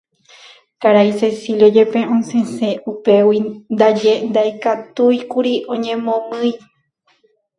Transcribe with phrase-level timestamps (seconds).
[0.83, 3.39] Karai Cecilio jepe osẽse upégui
[3.73, 6.51] ndaje ndaikatúikuri oñemomýi.